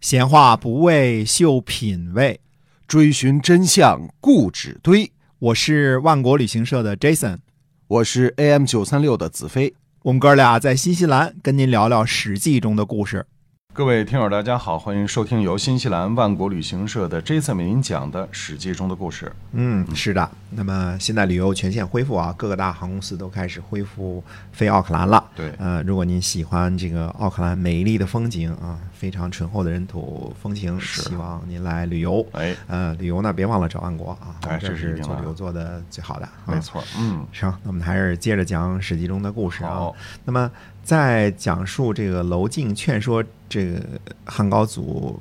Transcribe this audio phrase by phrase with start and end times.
[0.00, 2.40] 闲话不为秀品味，
[2.88, 5.12] 追寻真相固执堆。
[5.38, 7.40] 我是万国旅行社的 Jason，
[7.86, 9.74] 我是 AM 九三六的子飞。
[10.04, 13.26] 我们哥俩在新西兰跟您聊聊《史记》中的故事。
[13.74, 19.30] 各位听友，大家好，欢迎收听由新西兰万国旅行社的 Jason 为您讲的《史记》中的故事。
[19.52, 20.28] 嗯，是的。
[20.48, 25.22] 那么现在旅游全线恢复啊，各个大航空公司都开始恢复飞奥克兰了。
[25.36, 32.24] 对，呃，如果您喜欢这个奥克兰美丽的风景啊，非常醇厚的人土风情，希望您来旅游。
[32.32, 36.26] 哎，呃，旅游呢，别忘了找万国啊，哎这是做旅游做的最好的。
[36.26, 39.90] 啊没错，嗯，行，那我们还是接着讲《史记》中的故事啊。
[40.22, 40.50] 那么，
[40.84, 43.80] 在讲述这个娄敬劝说这个
[44.26, 45.18] 汉高祖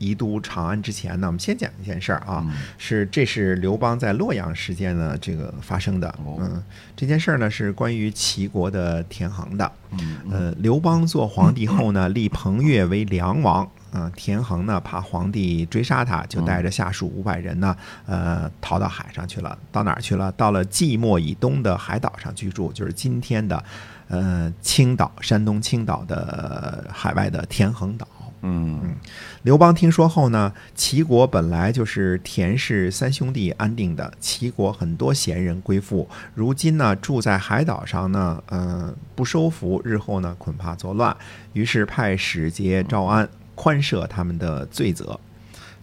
[0.00, 6.08] 移都长安之前呢，我们先讲一件事儿啊，嗯是这是刘邦在洛阳时间呢这个发生的。
[6.24, 6.60] 哦嗯，
[6.96, 9.72] 这件事儿呢是关于齐国的田横的。
[9.92, 13.70] 嗯呃，刘邦做皇帝后呢，立彭越为梁王。
[13.90, 17.76] 啊、田横呢怕皇帝追杀他，就带着下属五百人呢，
[18.06, 19.58] 呃，逃到海上去了。
[19.72, 20.30] 到哪儿去了？
[20.30, 23.64] 到了寂寞以东的海岛上居住，就是今天的，
[24.06, 28.06] 呃，青岛，山东青岛的海外的田横岛。
[28.42, 28.96] 嗯
[29.42, 41.16] 刘邦听说后呢，齐国本来就是田氏三兄弟安定的，齐国很多贤人归附，如今呢住在海岛上呢，嗯，不收服，日后呢恐怕作乱，
[41.52, 45.18] 于是派使节招安，宽赦他们的罪责。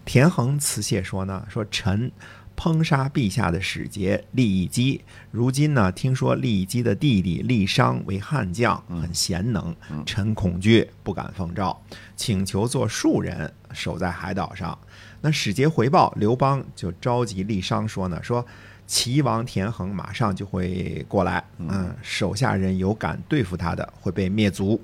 [0.04, 2.10] 田横辞谢说呢，说臣
[2.58, 9.72] 烹杀陛下的使节利益姬，如今呢听说利益姬的弟弟利商为汉将，很贤能，
[10.04, 11.80] 臣恐惧，不敢奉诏，
[12.16, 14.76] 请求做庶人，守在海岛上。
[15.20, 18.44] 那使节回报，刘邦就召集利商说呢，说
[18.88, 24.82] 齐王田横马上就会过来，嗯，手下人有敢对付他的，会被灭族。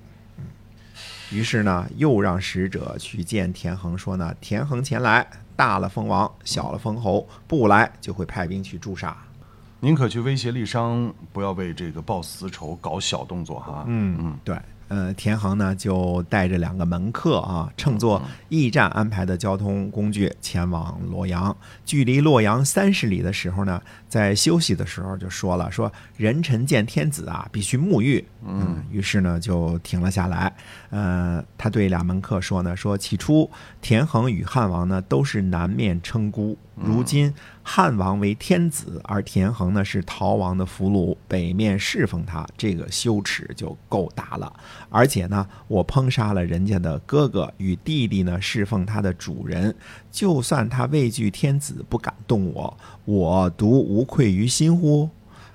[1.35, 9.17] 于是呢，又让使者去见田横，说呢，田横前来，大了封王，小了封侯，不来就会派兵去诛杀。
[9.81, 13.85] 您可去威胁丽商，不要为这个报私仇搞小动作哈。
[13.89, 14.57] 嗯嗯，对，
[14.89, 21.56] 呃，田横呢就带着两个门客啊，乘坐驿站安排的交通工具前往洛阳。
[21.84, 28.24] 距离洛阳三十里的时候呢，在休息的时候就说了，说人臣见天子啊，必须沐浴。
[28.46, 30.55] 嗯，于是呢就停了下来。
[30.90, 44.52] 呃，他对俩门客说呢，说起初田恒与汉王呢都是南面称孤，如今汉王为天子，而田横呢是逃亡的俘虏，北面侍奉他，这个羞耻就够大了。
[44.90, 49.74] 而且呢，我烹杀了人家的哥哥与弟弟呢，侍奉他的主人，
[50.11, 55.08] 就算他畏惧天子，不敢动我，我独无愧于心乎？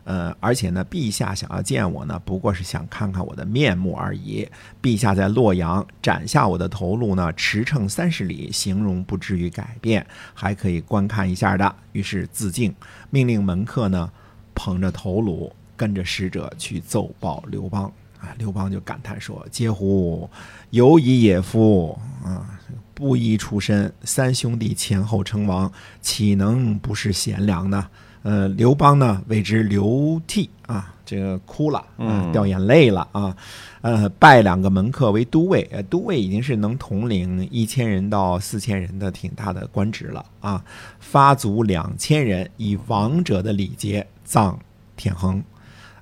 [0.10, 4.50] 呃，而且呢，陛下想要见我呢，不过是想看看我的面目而已。
[4.82, 10.04] 陛下在洛阳斩下我的头颅呢，驰骋三十里，形容不至于改变，
[10.34, 11.76] 还可以观看一下的。
[11.92, 12.74] 于是自尽，
[13.12, 14.12] 命令门客呢
[14.56, 17.84] 捧着头颅，跟着使者去奏报刘邦。
[18.20, 20.28] 啊，刘邦就感叹说：“嗟乎，
[20.72, 21.96] 有以也夫
[22.26, 22.60] 啊！
[22.96, 25.72] 布衣出身，三兄弟前后称王，
[26.02, 27.88] 岂能不是贤良呢？”
[28.24, 33.36] 呃，刘邦呢为之流涕啊，这个哭了，嗯掉眼泪了啊。
[33.82, 40.62] 呃，拜两个门客为都尉，呃，都尉已经是能统领一千人到四千人的挺大的官职了啊。
[41.00, 44.60] 发卒两千人，以王者的礼节葬
[44.98, 45.42] 田横。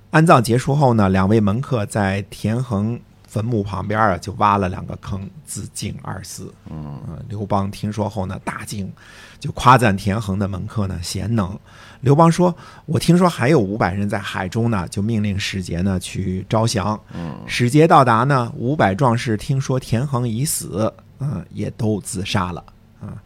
[0.09, 6.51] 安葬结束后呢，两位门客在田横坟墓旁边啊，就挖了两个坑，自尽而死。
[6.69, 8.91] 嗯呃，刘邦听说后呢，大惊，
[9.39, 11.57] 就夸赞田横的门客呢贤能。
[12.01, 12.55] 刘邦说
[12.85, 16.99] ：“我听说还有五百人在海中呢，就命令使节呢去招降。
[17.13, 22.63] 嗯使节到达呢，五百壮士听说田横已死，嗯、也都自杀了。
[23.01, 23.17] 啊、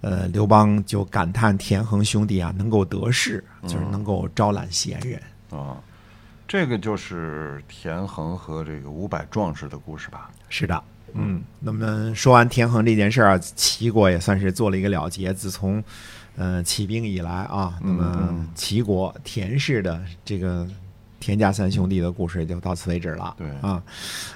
[0.00, 5.20] 呃，刘邦就感叹田横兄弟啊能够得势，就是能够招揽贤人。
[5.50, 5.76] 啊，
[6.48, 10.30] 这个就是田横和这个五百壮士的故事吧？
[10.48, 15.34] 是的，嗯，那么说完田横这件事儿啊，齐国也算是做了一个了结。
[15.34, 15.82] 自从
[16.36, 20.66] 呃起兵以来啊，那么嗯齐国田氏的这个
[21.18, 23.34] 田家三兄弟的故事也就到此为止了。
[23.38, 23.48] 对。
[23.60, 23.82] 啊，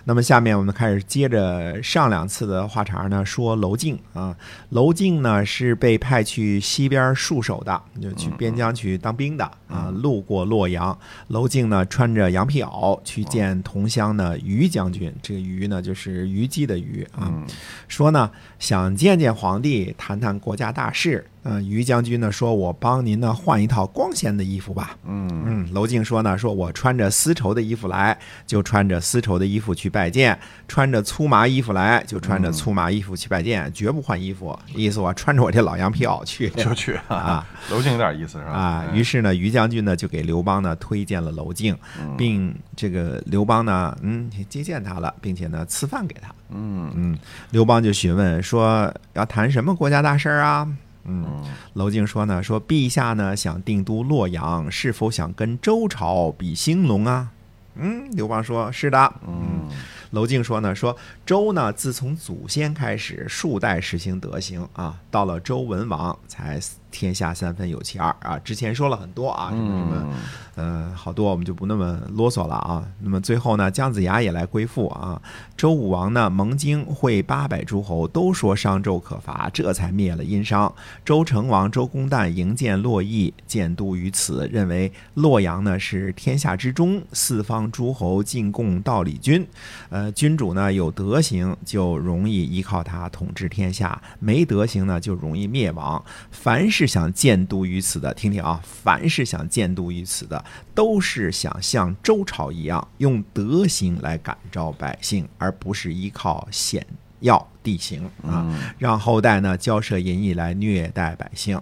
[0.04, 3.98] 那么下面我们开始接着上两次的话茬呢，说娄敬。
[4.12, 4.36] 啊，
[4.70, 10.96] 娄敬呢是被派去西边戍守的，就去边疆去当兵的啊，路过洛阳，
[11.28, 17.46] 娄敬呢穿着羊皮袄去见同乡的于将军，这个于呢就是虞姬的虞啊，嗯。
[17.88, 21.24] 说呢想见见皇帝，谈谈国家大事。
[21.42, 30.34] 嗯，于将军呢说：“我帮您呢换一套光鲜的衣服吧。”嗯嗯，娄敬说呢：“说我穿着丝绸的衣服来，就穿着丝绸的衣服去拜见；
[30.68, 34.58] 穿着粗麻衣服来，就穿着粗麻衣服去拜见，绝不换衣服。
[34.74, 38.52] 意思我穿着我这老羊皮袄去。”就去啊，娄敬有点意思是吧？
[38.52, 41.74] 啊，哎于是呢，于将军呢就给刘邦呢推荐了娄敬，
[42.18, 46.28] 并这个刘邦呢，嗯，接见他了，并且呢赐饭给他。
[46.50, 47.18] 嗯嗯，
[47.50, 50.68] 刘邦就询问说要谈什么国家大事儿啊？
[51.10, 57.30] 嗯，娄敬说呢，说陛下呢想定都洛阳，是否想跟周朝比兴隆啊？
[57.74, 59.12] 嗯，刘邦说是的。
[59.26, 59.68] 嗯
[60.12, 66.58] 娄敬说呢，说周呢自从祖先开始数代实行德行啊，到了周文王才
[66.90, 68.38] 天下三分有其二啊。
[68.38, 70.06] 之前说了很多啊，什么什么。
[70.10, 70.18] 嗯
[70.56, 72.84] 呃，好多我们就不那么啰嗦了啊。
[72.98, 75.20] 那么最后呢，姜子牙也来归附啊。
[75.56, 80.70] 周武王呢，蒙经会八百诸侯，都说商纣可伐，这才灭了殷商。
[81.02, 89.46] 周成王周公旦营建洛邑，建都于此，认为洛阳呢是天下之中，四方诸侯进贡道理君。
[89.88, 96.04] 呃，君主呢有德行，就容易依靠他统治天下；没德行呢，就容易灭亡。
[96.30, 100.44] 凡是想建都于此的，听听啊，凡是想建都于此的，
[100.74, 106.86] 都是想像周朝一样，用德行来感召百姓，而不是依靠险
[107.20, 108.46] 要地形啊，
[108.78, 111.60] 让后代呢交涉淫逸来虐待百姓。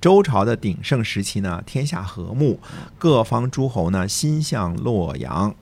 [0.00, 2.60] 周朝的鼎盛时期呢，天下和睦，
[2.98, 5.52] 各方诸侯呢心向洛阳，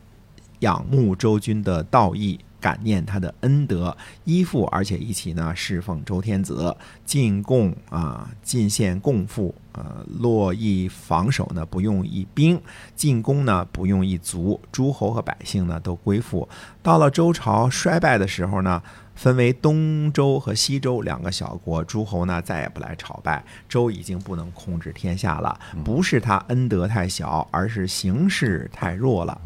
[0.58, 9.54] 仰慕周君的道义，感念他的恩德，依附而且一起呢侍奉周天子，进贡啊，进献贡赋。
[9.70, 12.60] 呃，洛邑防守呢不用一兵，
[12.96, 16.48] 进攻呢不用一卒，诸侯和百姓呢都归附。
[16.82, 18.82] 到了周朝衰败的时候呢，
[19.14, 25.56] 分为东周和西周两个小国，诸侯呢再也不来朝拜，周已经不能控制天下了。
[25.84, 29.40] 不是他恩德太小，而是形势太弱了。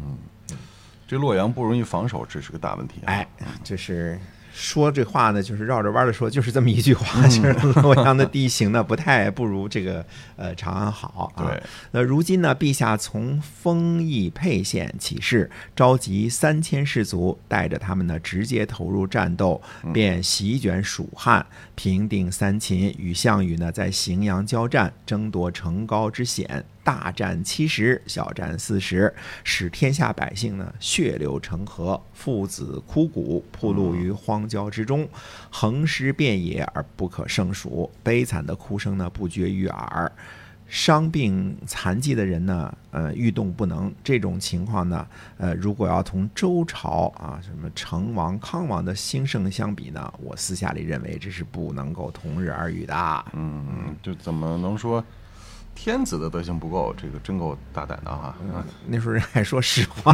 [1.11, 3.11] 这洛阳不容易防守，这是个大问题啊。
[3.11, 3.27] 哎，
[3.65, 4.17] 这是
[4.53, 10.05] 说这话呢，就是绕着弯的说，就是这么一句话， 就是洛阳的地形呢不太不如这个
[10.37, 11.43] 呃长安好啊。
[11.43, 19.61] 对，那如今呢，陛下从丰邑沛县起事，召集三千士卒，带着他们呢直接投入战斗，
[19.91, 26.63] 便席卷蜀汉，平定三秦，与项羽呢在荥阳交战，争夺城高之险。
[26.83, 29.13] 大战七十，小战四十，
[29.43, 35.07] 使天下百姓呢血流成河，父子枯骨，铺露于荒郊之中，
[35.49, 40.11] 横尸遍野而不可胜数，悲惨的哭声呢不绝于耳。
[40.67, 43.93] 伤病残疾的人呢，呃，欲动不能。
[44.01, 45.05] 这种情况呢，
[45.37, 53.25] 呃，如果要同周朝啊，什么成王、康王的兴盛相比呢，我私下里认为这是不能够同日而语的。
[53.33, 55.03] 嗯，就怎么能说
[55.75, 56.93] 天子的德行不够？
[56.97, 58.35] 这个真够大胆的哈。
[58.41, 60.13] 嗯那时候人还说实话。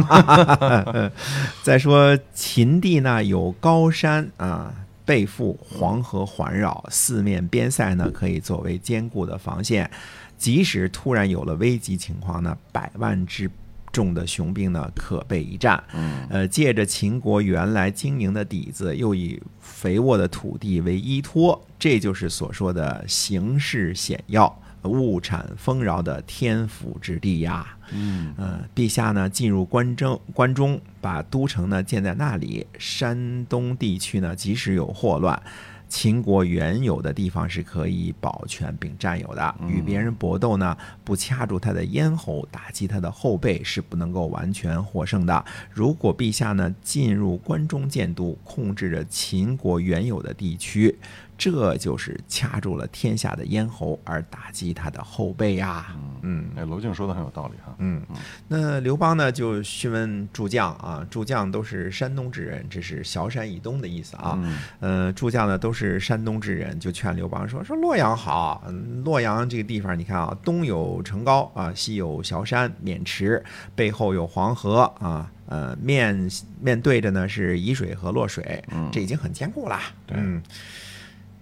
[1.62, 4.72] 再说秦地呢，有高山啊。
[5.04, 9.90] 背负黄河环绕，四面边塞呢可以作为坚固的防线。
[10.36, 13.50] 即使突然有了危急情况呢，百万之
[13.90, 15.82] 众的雄兵呢可备一战。
[16.28, 27.76] 呃，借着秦国原来经营的底子，又以肥沃的土地为依托，这就是所说的形势险要、物产丰饶的天府之地呀。
[27.90, 32.66] 嗯呃，陛下呢进入关中，关中把都城呢建在那里。
[32.78, 35.42] 山东地区呢，即使有祸乱，
[35.88, 39.54] 秦国原有的地方是可以保全并占有的。
[39.66, 45.42] 与别人搏斗呢，不掐住他的咽喉，打击他的后背，是不能够完全获胜的。
[45.72, 50.94] 如果陛下呢进入关中建都，控制着秦国原有的地区，
[51.38, 55.86] 这就是掐住了天下的咽喉，而打击他的后背呀。
[56.22, 56.50] 嗯。
[56.56, 57.74] 哎，娄敬说的很有道理哈。
[57.78, 58.02] 嗯，
[58.48, 64.36] 那刘邦呢就询问诸将啊，诸将都是山东之人，这是萧山以东的意思啊。
[64.42, 73.44] 嗯呃，诸将呢都是山东之人，就劝刘邦说说洛阳好，嗯洛阳这个地方你看啊，东有城高啊，西有萧山、渑池，
[73.76, 75.30] 背后有黄河啊。
[75.46, 76.28] 呃，面
[76.60, 79.80] 面对着呢是沂水和洛水，嗯这已经很坚固了。
[80.08, 80.42] 嗯，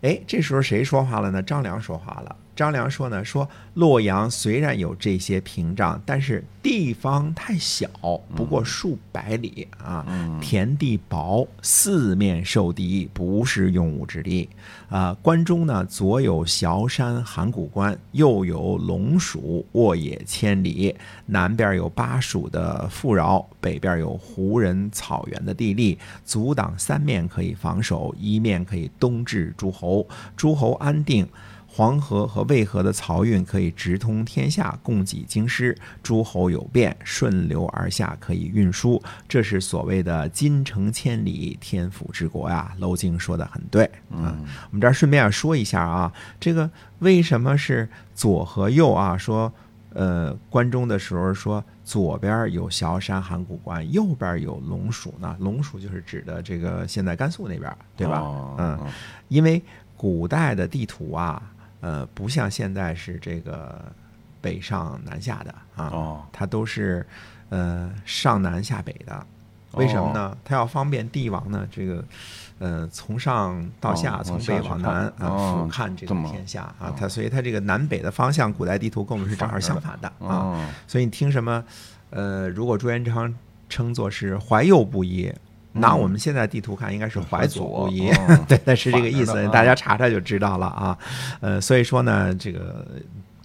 [0.06, 1.42] 哎，这时候谁说话了呢？
[1.42, 2.36] 张良说话了。
[2.56, 7.88] 张良说呢，说洛阳虽然有这些屏障，但是地方太小，
[8.34, 14.48] 不过数百里啊，嗯田地薄，四面受敌，不是用武之地。
[14.88, 20.94] 啊、关中呢，左有崤山函谷关，右有龙蜀沃野千里，
[21.26, 31.28] 南边有巴蜀的富饶，北边有胡人草原的地利，阻挡三面可以防守，一面可以东至诸侯，诸侯安定。
[31.76, 42.72] 黄河和渭河的漕运可以直通天下，供给京师，诸侯有变，顺流而下，可以运输，这是所谓的金城千里，天府之国呀。
[42.78, 44.42] 娄敬说的很对嗯。
[44.70, 49.14] 我们这儿顺便说一下啊，这个为什么是左和右啊？
[49.18, 49.52] 说
[49.92, 55.36] 呃，关中的时候说左边有崤山函谷关，右边有龙蜀呢。
[55.40, 58.22] 龙蜀就是指的这个现在甘肃那边，对吧？
[58.56, 58.80] 嗯，
[59.28, 59.62] 因为
[59.94, 61.42] 古代的地图啊。
[61.80, 63.92] 呃，不像现在是这个
[64.40, 67.06] 北上南下的啊，它都是
[67.50, 69.26] 呃上南下北的。
[69.72, 70.36] 为什么呢？
[70.42, 71.68] 它要方便帝王呢？
[71.70, 72.04] 这个
[72.58, 76.94] 呃从上到下，从北往南啊俯瞰这个天下啊。
[76.96, 80.66] 它所以它这个南北的方向，古代地图跟我们是正好相反的啊。
[80.86, 81.62] 所以你听什么
[82.10, 83.34] 呃，如果朱元璋
[83.68, 85.30] 称作是怀右布衣。
[85.78, 88.10] 拿我们现在地图看，应该是怀左不一，
[88.48, 90.98] 对，那是这个意思，大家查查就知道了啊。
[91.40, 92.86] 呃，所以说呢，这个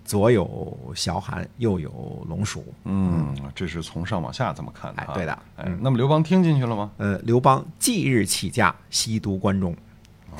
[0.03, 1.89] 左有小寒，右有
[2.27, 5.37] 龙鼠，嗯，这是从上往下这么看的，对的。
[5.57, 6.91] 哎，那么刘邦听进去了吗？
[6.97, 9.75] 呃，刘邦即日起驾西都关中。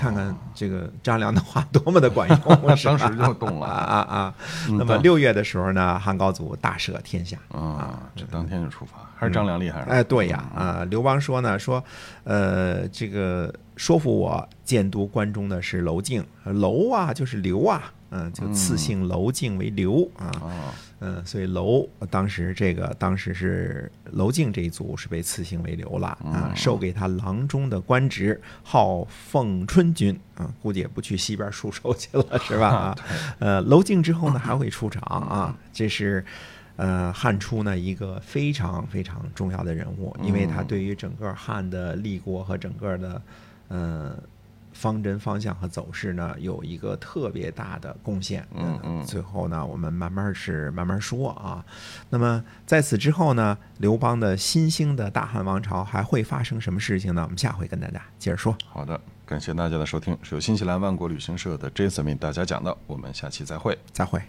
[0.02, 2.40] 看看这个张良的话多么的管用，
[2.84, 4.34] 当时就动了啊啊！
[4.70, 9.82] 那么六月的时候呢，汉高祖大赦天下啊，这当天就出发，还是张良厉害？
[9.82, 10.84] 哎，对呀啊！
[10.90, 11.84] 刘邦说呢，说
[12.24, 17.84] 呃，这个说服我建都关中的是娄敬，娄啊就是刘啊。
[18.14, 20.30] 嗯，就赐姓娄敬为刘啊，
[21.00, 32.94] 嗯，所以娄当时这个当时是娄敬这一族是被赐姓为刘了啊，授给他郎中的官职，号奉春君啊，估计也不去西边戍守去了是吧？
[33.40, 36.24] 呃，娄敬之后呢还会出场啊，这是
[36.76, 43.22] 呃汉初呢一个非常非常重要的人物，因为他对于整个汉的立国和整个的
[43.70, 44.16] 呃。
[44.74, 48.48] 方针方向和走势呢，有一个特别大的贡献。
[48.56, 49.06] 嗯嗯。
[49.06, 51.64] 最后呢，我们慢慢是慢慢说啊。
[52.10, 57.22] 那么在此之后呢，刘邦的新兴的大汉王朝还会发生什么事情呢？
[57.24, 58.56] 我们下回跟大家接着说。
[58.68, 62.76] 好的，感谢大家的收听，是由新西兰万国旅行社的 Jason 为大家讲的。
[62.88, 64.22] 我们下期再会，再会。